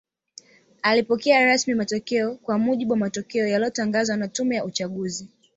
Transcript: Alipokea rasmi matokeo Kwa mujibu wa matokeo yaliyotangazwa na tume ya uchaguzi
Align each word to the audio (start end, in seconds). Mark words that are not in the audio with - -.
Alipokea 0.81 1.45
rasmi 1.45 1.73
matokeo 1.73 2.35
Kwa 2.35 2.57
mujibu 2.57 2.91
wa 2.91 2.97
matokeo 2.97 3.47
yaliyotangazwa 3.47 4.17
na 4.17 4.27
tume 4.27 4.55
ya 4.55 4.65
uchaguzi 4.65 5.27